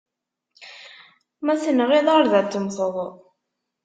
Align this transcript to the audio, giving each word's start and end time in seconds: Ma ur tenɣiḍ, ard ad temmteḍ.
Ma 1.43 1.51
ur 1.55 1.59
tenɣiḍ, 1.63 2.07
ard 2.17 2.33
ad 2.39 2.47
temmteḍ. 2.51 2.95